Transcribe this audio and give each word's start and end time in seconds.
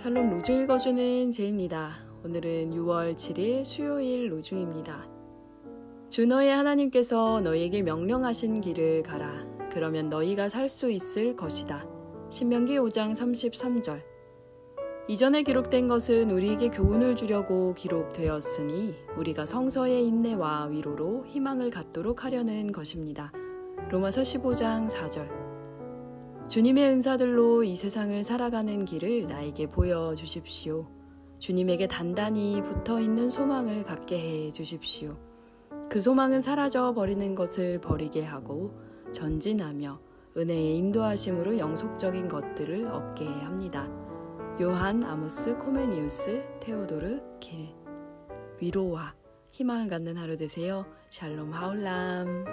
샬롬 0.00 0.30
로중 0.30 0.62
읽어주는 0.62 1.30
제입니다. 1.30 1.90
오늘은 2.24 2.70
6월 2.70 3.14
7일 3.16 3.66
수요일 3.66 4.32
로중입니다. 4.32 5.06
주 6.08 6.24
너의 6.24 6.54
하나님께서 6.54 7.42
너희에게 7.42 7.82
명령하신 7.82 8.62
길을 8.62 9.02
가라. 9.02 9.46
그러면 9.70 10.08
너희가 10.08 10.48
살 10.48 10.70
수 10.70 10.90
있을 10.90 11.36
것이다. 11.36 11.86
신명기 12.30 12.78
5장 12.78 13.12
33절. 13.12 14.02
이전에 15.06 15.42
기록된 15.42 15.86
것은 15.86 16.30
우리에게 16.30 16.70
교훈을 16.70 17.14
주려고 17.14 17.74
기록되었으니 17.74 18.94
우리가 19.18 19.44
성서의 19.44 20.06
인내와 20.06 20.68
위로로 20.68 21.26
희망을 21.26 21.68
갖도록 21.68 22.24
하려는 22.24 22.72
것입니다. 22.72 23.32
로마서 23.90 24.22
15장 24.22 24.88
4절. 24.88 25.39
주님의 26.50 26.90
은사들로 26.90 27.62
이 27.62 27.76
세상을 27.76 28.24
살아가는 28.24 28.84
길을 28.84 29.28
나에게 29.28 29.68
보여주십시오. 29.68 30.90
주님에게 31.38 31.86
단단히 31.86 32.60
붙어 32.60 32.98
있는 32.98 33.30
소망을 33.30 33.84
갖게 33.84 34.18
해 34.18 34.50
주십시오. 34.50 35.16
그 35.88 36.00
소망은 36.00 36.40
사라져 36.40 36.92
버리는 36.92 37.36
것을 37.36 37.80
버리게 37.80 38.24
하고 38.24 38.74
전진하며 39.12 40.00
은혜의 40.36 40.76
인도하심으로 40.78 41.56
영속적인 41.56 42.26
것들을 42.26 42.84
얻게 42.88 43.26
합니다. 43.26 43.88
요한 44.60 45.04
아모스 45.04 45.56
코메니우스 45.56 46.58
테오도르 46.58 47.38
길 47.38 47.68
위로와 48.60 49.14
희망을 49.52 49.86
갖는 49.86 50.16
하루 50.16 50.36
되세요. 50.36 50.84
샬롬 51.10 51.52
하울람 51.52 52.44